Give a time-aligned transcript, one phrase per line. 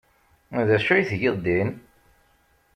[0.67, 1.69] D acu ay tgiḍ din?